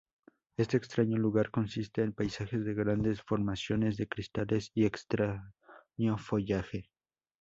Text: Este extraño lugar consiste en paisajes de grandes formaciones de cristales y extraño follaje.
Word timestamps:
Este 0.57 0.77
extraño 0.77 1.15
lugar 1.17 1.51
consiste 1.51 2.01
en 2.01 2.11
paisajes 2.13 2.65
de 2.65 2.73
grandes 2.73 3.21
formaciones 3.21 3.97
de 3.97 4.07
cristales 4.07 4.71
y 4.73 4.85
extraño 4.87 6.17
follaje. 6.17 6.89